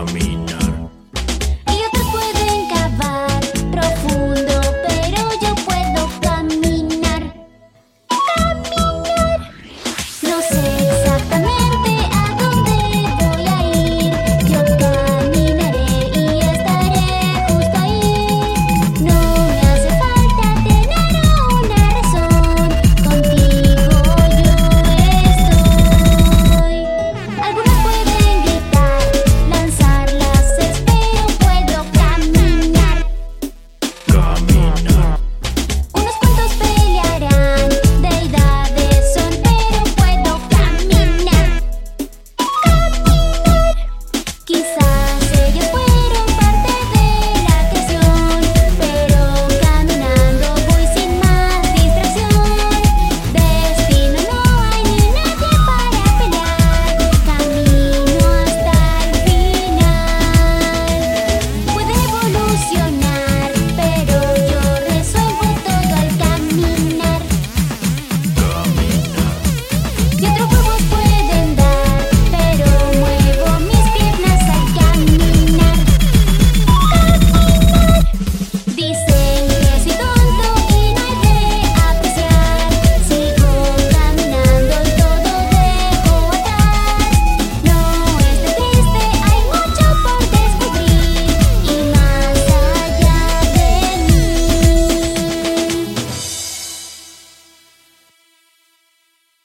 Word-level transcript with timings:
I 0.00 0.12
mean. 0.14 0.49